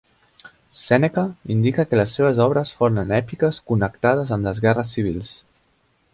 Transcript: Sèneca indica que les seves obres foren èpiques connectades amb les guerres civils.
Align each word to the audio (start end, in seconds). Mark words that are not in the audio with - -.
Sèneca 0.83 1.25
indica 1.55 1.85
que 1.91 1.99
les 2.01 2.15
seves 2.19 2.41
obres 2.47 2.73
foren 2.81 3.15
èpiques 3.19 3.61
connectades 3.73 4.35
amb 4.39 4.51
les 4.51 4.65
guerres 4.67 4.97
civils. 4.99 5.37